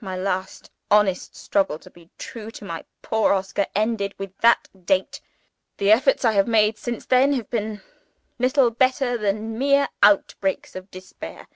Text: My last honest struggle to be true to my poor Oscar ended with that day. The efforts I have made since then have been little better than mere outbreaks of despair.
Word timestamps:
My 0.00 0.16
last 0.16 0.70
honest 0.90 1.36
struggle 1.36 1.78
to 1.80 1.90
be 1.90 2.08
true 2.16 2.50
to 2.52 2.64
my 2.64 2.86
poor 3.02 3.34
Oscar 3.34 3.66
ended 3.74 4.14
with 4.16 4.34
that 4.38 4.66
day. 4.86 5.06
The 5.76 5.92
efforts 5.92 6.24
I 6.24 6.32
have 6.32 6.48
made 6.48 6.78
since 6.78 7.04
then 7.04 7.34
have 7.34 7.50
been 7.50 7.82
little 8.38 8.70
better 8.70 9.18
than 9.18 9.58
mere 9.58 9.88
outbreaks 10.02 10.74
of 10.74 10.90
despair. 10.90 11.48